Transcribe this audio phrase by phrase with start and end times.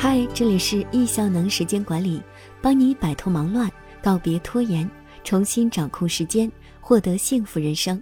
[0.00, 2.22] 嗨，这里是易效能时间管理，
[2.62, 3.68] 帮你摆脱忙乱，
[4.00, 4.88] 告别拖延，
[5.24, 6.48] 重新掌控时间，
[6.80, 8.00] 获得幸福人生。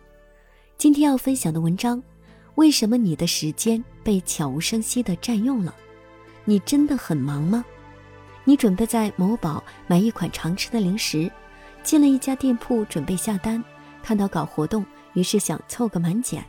[0.77, 2.03] 今天要分享的文章：
[2.57, 5.75] 为什么你的时间被悄无声息地占用了？
[6.45, 7.65] 你真的很忙吗？
[8.45, 11.33] 你准备在某宝买一款常吃的零食，
[11.83, 13.65] 进了一家店铺准备下单，
[14.03, 14.85] 看到搞活动，
[15.15, 16.45] 于是想凑个满减，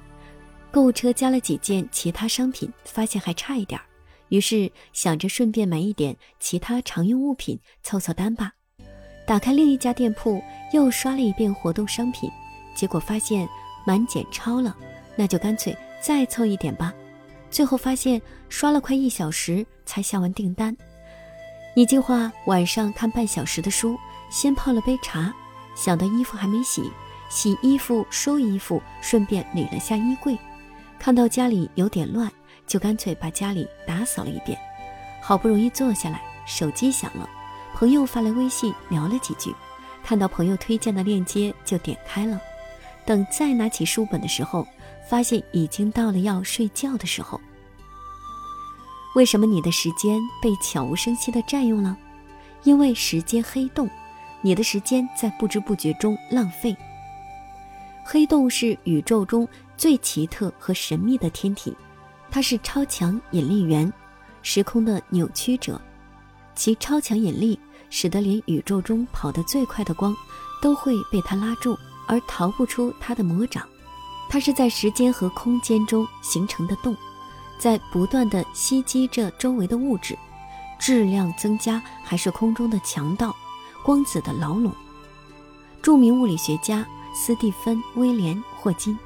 [0.71, 3.85] 购物车加了几件其他商品，发现还差一点儿。
[4.29, 8.53] 于是想着顺便买一点其他常用物品凑凑单吧。
[9.25, 10.41] 打开另一家店铺，
[10.71, 12.31] 又刷了一遍活动商品，
[12.73, 13.47] 结果发现
[13.85, 14.75] 满减超了，
[15.15, 16.93] 那就干脆再凑一点吧。
[17.49, 20.75] 最后发现刷了快一小时才下完订单。
[21.75, 23.97] 你计划晚上看半小时的书，
[24.29, 25.33] 先泡了杯茶，
[25.75, 26.91] 想到衣服还没洗，
[27.29, 30.37] 洗衣服收衣服，顺便理了下衣柜，
[30.97, 32.31] 看到家里有点乱。
[32.67, 34.59] 就干脆把家里打扫了一遍，
[35.21, 37.27] 好不容易坐下来，手机响了，
[37.73, 39.55] 朋友发来微信聊了几句，
[40.03, 42.39] 看到朋友推荐的链接就点开了，
[43.05, 44.67] 等再拿起书本的时候，
[45.09, 47.39] 发现已经到了要睡觉的时候。
[49.15, 51.97] 为什么你的时间被悄无声息的占用了？
[52.63, 53.89] 因为时间黑洞，
[54.41, 56.75] 你的时间在不知不觉中浪费。
[58.03, 61.75] 黑洞是宇宙中最奇特和神秘的天体。
[62.29, 63.91] 它是超强引力源，
[64.41, 65.81] 时空的扭曲者，
[66.55, 70.15] 其超强引力使得连宇宙中跑得最快的光
[70.61, 73.67] 都会被它拉住，而逃不出它的魔掌。
[74.29, 76.95] 它是在时间和空间中形成的洞，
[77.57, 80.17] 在不断的吸积着周围的物质，
[80.77, 83.33] 质量增加还是空中的强盗，
[83.83, 84.71] 光子的牢笼。
[85.81, 88.99] 著名物理学家斯蒂芬·威廉·霍金。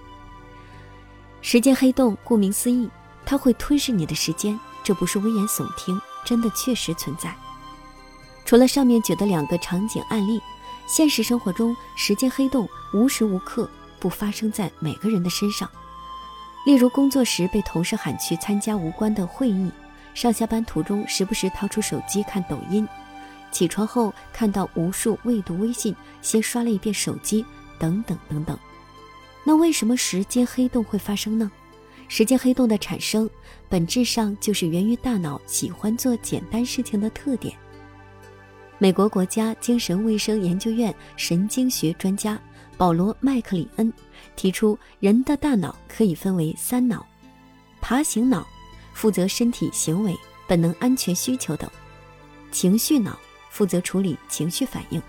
[1.42, 2.90] 时间黑洞，顾名思义。
[3.32, 7.34] 它会吞噬你的时间，这不是危言耸听，真的确实存在。
[8.44, 10.42] 除了上面举的两个场景案例，
[10.86, 13.72] 现实生活中时间黑洞无时无刻
[14.02, 15.70] 不发生在每个人的身上。
[16.66, 19.72] 例如，工作时被同事喊去参加无关的会议，
[20.14, 22.86] 上下班途中时不时掏出手机看抖音，
[23.50, 27.46] 起床后看到无数未读微信，先刷了一遍手机，
[27.80, 28.60] 等等等等。
[29.46, 31.50] 那为什么时间黑洞会发生呢？
[32.14, 33.30] 时间黑洞的产生，
[33.70, 37.56] 本质上就是源于大脑喜欢做简单事情的特点。
[38.78, 42.38] 美国国家精神卫生研究院神经学专家
[42.76, 43.94] 保罗·麦克里恩
[44.36, 47.08] 提出，人的大脑可以分为三脑：
[47.80, 48.46] 爬行脑
[48.94, 50.14] 负责身体行为、
[50.50, 51.70] 本能安全需求等；
[52.52, 53.18] 情绪脑
[53.50, 55.00] 负责处理情绪反应；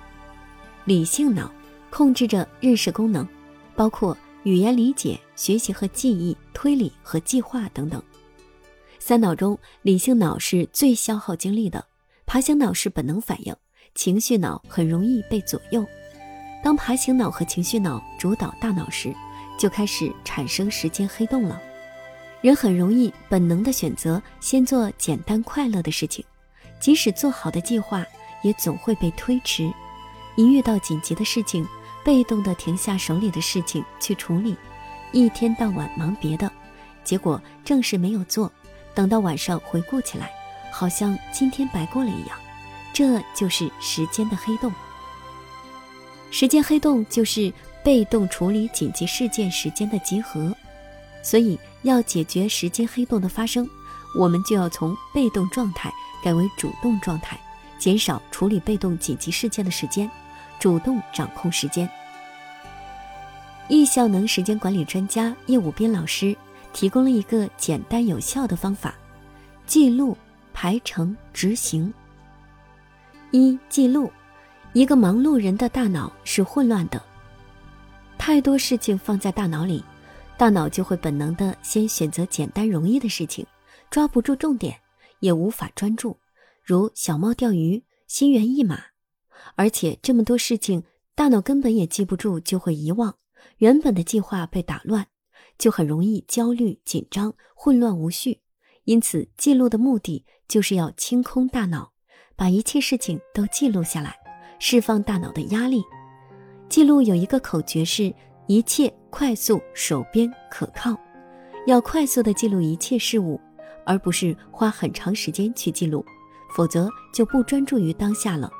[0.84, 1.53] 理性脑
[1.91, 3.27] 控制着认识功能，
[3.75, 4.17] 包括。
[4.45, 8.03] 语言理解、学习和记忆、推理和计划等等。
[8.99, 11.85] 三脑中，理性脑是最消耗精力的，
[12.25, 13.55] 爬行脑是本能反应，
[13.95, 15.85] 情绪脑很容易被左右。
[16.63, 19.13] 当爬行脑和情绪脑主导大脑时，
[19.59, 21.61] 就开始产生时间黑洞了。
[22.41, 26.25] 人很容易本能的选择先做简单快乐的事情，
[26.81, 28.05] 即使做好的计划
[28.43, 29.73] 也总会被推迟。
[30.37, 31.67] 一遇到紧急的事情，
[32.05, 34.57] 被动的停下手里的事情去处理，
[35.12, 36.50] 一天到晚忙别的，
[37.05, 38.50] 结果正事没有做，
[38.95, 40.31] 等到晚上回顾起来，
[40.73, 42.37] 好像今天白过了一样。
[42.93, 44.72] 这就是时间的黑洞。
[46.31, 47.53] 时间黑洞就是
[47.84, 50.55] 被动处理紧急事件时间的集合，
[51.22, 53.69] 所以要解决时间黑洞的发生，
[54.19, 55.93] 我们就要从被动状态
[56.25, 57.39] 改为主动状态，
[57.78, 60.11] 减少处理被动紧急事件的时间。
[60.59, 61.89] 主动掌控时间。
[63.69, 66.37] 易效能时间管理专家叶武斌老师
[66.73, 68.95] 提供了一个简单有效的方法：
[69.67, 70.17] 记录、
[70.53, 71.93] 排程、执行。
[73.31, 74.11] 一、记录。
[74.75, 77.03] 一个忙碌人的大脑是混乱的，
[78.17, 79.84] 太多事情放在大脑里，
[80.39, 83.47] 大脑就会本能的先选择简单容易的事情，
[83.91, 84.75] 抓不住重点，
[85.21, 86.16] 也无法专注，
[86.65, 88.81] 如小猫钓鱼，心猿意马。
[89.57, 90.83] 而且这么多事情，
[91.15, 93.15] 大脑根本也记不住，就会遗忘。
[93.59, 95.06] 原本的计划被打乱，
[95.59, 98.41] 就很容易焦虑、紧张、混乱无序。
[98.84, 101.92] 因此，记录的目的就是要清空大脑，
[102.34, 104.16] 把一切事情都记录下来，
[104.59, 105.83] 释放大脑的压力。
[106.68, 108.12] 记录有一个口诀是：
[108.48, 110.97] 一切快速、手边、可靠。
[111.66, 113.41] 要快速的记录一切事物，
[113.86, 116.04] 而不是花很长时间去记录，
[116.56, 118.50] 否则就不专注于当下了。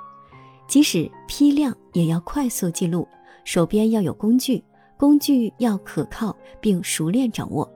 [0.69, 3.09] 即使批量，也要快速记录。
[3.45, 4.63] 手边要有工具，
[5.03, 7.69] 工具要可靠并熟练掌握。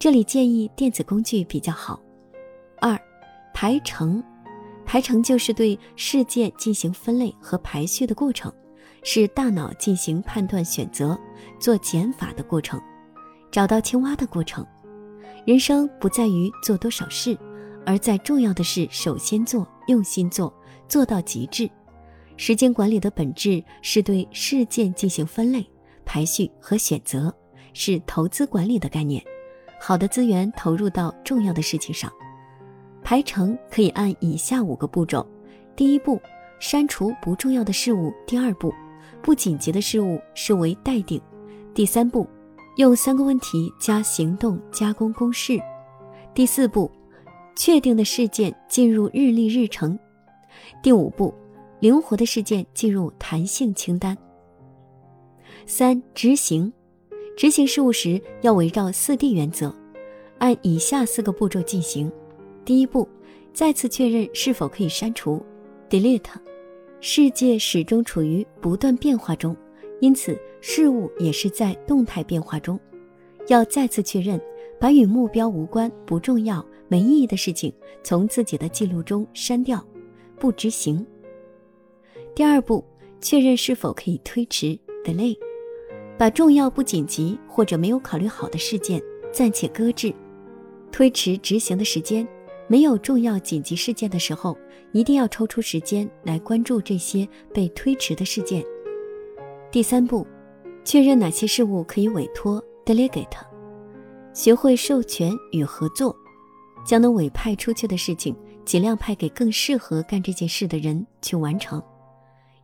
[0.00, 2.02] 这里建议电子工具比较好。
[2.80, 2.98] 二，
[3.54, 4.20] 排程，
[4.84, 8.52] 排程就是对事件进行分类和排序的过程，
[9.04, 11.16] 是大脑进行判断、选择、
[11.60, 12.82] 做减法的过程，
[13.48, 14.66] 找到青蛙的过程。
[15.44, 17.38] 人生不在于做多少事，
[17.86, 20.52] 而在重要的事首先做，用心做，
[20.88, 21.70] 做到极致。
[22.36, 25.64] 时间管理的本质是对事件进行分类、
[26.06, 27.30] 排序和选择，
[27.74, 29.22] 是投资管理的概念。
[29.78, 32.10] 好的资源投入到重要的事情上。
[33.02, 35.26] 排程可以按以下五个步骤：
[35.76, 36.18] 第一步，
[36.58, 38.72] 删除不重要的事物；第二步，
[39.20, 41.20] 不紧急的事物视为待定；
[41.74, 42.26] 第三步，
[42.76, 45.58] 用三个问题加行动加工公式；
[46.32, 46.90] 第四步，
[47.54, 49.98] 确定的事件进入日历日程；
[50.82, 51.34] 第五步。
[51.78, 54.16] 灵活的事件进入弹性清单。
[55.68, 56.72] 三、执行，
[57.36, 59.74] 执行事务时要围绕四 D 原则，
[60.38, 62.10] 按以下四个步骤进行。
[62.64, 63.06] 第一步，
[63.52, 65.44] 再次确认是否可以删除
[65.90, 66.22] ，delete。
[67.00, 69.56] 世界始终处于不断变化中，
[70.00, 72.78] 因此事物也是在动态变化中，
[73.48, 74.40] 要再次确认，
[74.78, 77.72] 把与目标无关、不重要、没意义的事情
[78.04, 79.84] 从自己的记录中删掉，
[80.38, 81.04] 不执行。
[82.36, 82.84] 第二步，
[83.20, 85.36] 确认是否可以推迟 （delay），
[86.18, 89.02] 把重要不紧急或者没有考虑好的事件
[89.32, 90.14] 暂且搁置，
[90.90, 92.26] 推迟执行的时间。
[92.68, 94.58] 没有重要紧急事件的时候，
[94.90, 98.64] 一定要抽出时间来关注这些被推迟的事件。
[99.70, 100.26] 第三步，
[100.84, 103.38] 确认哪些事物可以委托 （delegate），
[104.32, 106.12] 学会授权与合作，
[106.84, 108.34] 将能委派出去的事情
[108.64, 111.80] 尽量派给更适合干这件事的人去完成。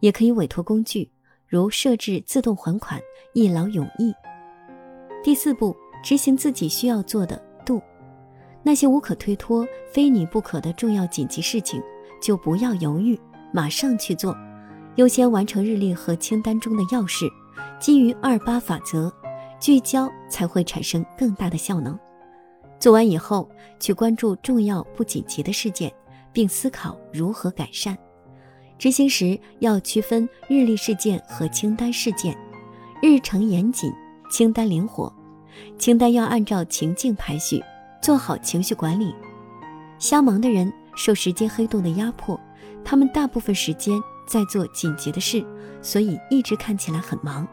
[0.00, 1.08] 也可以委托工具，
[1.52, 2.98] 如设置自动还款，
[3.34, 4.10] 一劳永逸。
[5.22, 7.78] 第四步，执行自己需要做的度，
[8.62, 11.82] 那些无可推脱、非你不可的重要紧急事情，
[12.22, 13.20] 就不要犹豫，
[13.52, 14.34] 马上去做，
[14.94, 17.26] 优先完成日历和清单中的要事。
[17.78, 19.12] 基于二八法则，
[19.60, 21.98] 聚焦才会产生更大的效能。
[22.80, 23.46] 做完以后，
[23.78, 25.92] 去关注重要不紧急的事件，
[26.32, 27.94] 并思考如何改善。
[28.82, 32.36] 执行时要区分日历事件和清单事件，
[33.00, 33.92] 日程严谨，
[34.28, 35.14] 清单灵活。
[35.78, 37.62] 清单要按照情境排序，
[38.02, 39.14] 做好情绪管理。
[40.00, 42.36] 瞎忙的人受时间黑洞的压迫，
[42.84, 45.46] 他们大部分时间在做紧急的事，
[45.80, 47.46] 所以一直看起来很忙。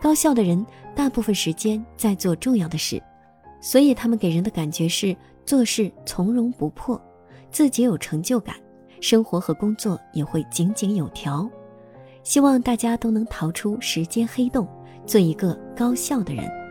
[0.00, 0.66] 高效的人
[0.96, 3.00] 大部分时间在做重要的事，
[3.60, 7.00] 所以他们给人的感觉是做事从容不迫，
[7.52, 8.56] 自己有成就感。
[9.00, 11.48] 生活和工作也会井井有条，
[12.22, 14.66] 希望大家都能逃出时间黑洞，
[15.06, 16.65] 做一个高效的人。